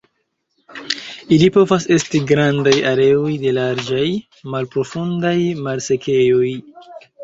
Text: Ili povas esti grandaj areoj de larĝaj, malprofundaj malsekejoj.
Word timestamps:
Ili 1.37 1.49
povas 1.57 1.85
esti 1.97 2.23
grandaj 2.33 2.75
areoj 2.95 3.37
de 3.45 3.55
larĝaj, 3.61 4.05
malprofundaj 4.57 5.39
malsekejoj. 5.65 6.57